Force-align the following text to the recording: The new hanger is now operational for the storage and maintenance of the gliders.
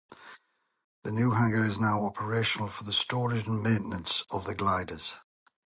The 1.03 1.11
new 1.11 1.29
hanger 1.29 1.63
is 1.63 1.79
now 1.79 2.07
operational 2.07 2.69
for 2.69 2.83
the 2.83 2.91
storage 2.91 3.45
and 3.45 3.61
maintenance 3.61 4.23
of 4.31 4.45
the 4.45 4.55
gliders. 4.55 5.17